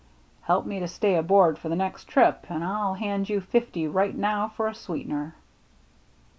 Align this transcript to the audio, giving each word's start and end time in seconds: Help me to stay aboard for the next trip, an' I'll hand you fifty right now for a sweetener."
Help 0.41 0.65
me 0.65 0.79
to 0.79 0.87
stay 0.87 1.13
aboard 1.15 1.59
for 1.59 1.69
the 1.69 1.75
next 1.75 2.07
trip, 2.07 2.49
an' 2.49 2.63
I'll 2.63 2.95
hand 2.95 3.29
you 3.29 3.39
fifty 3.39 3.87
right 3.87 4.17
now 4.17 4.47
for 4.47 4.65
a 4.67 4.73
sweetener." 4.73 5.35